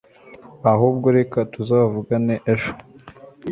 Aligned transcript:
ahubwo 0.71 1.07
reka 1.17 1.37
tuzavugane 1.53 2.35
ejo 2.53 2.71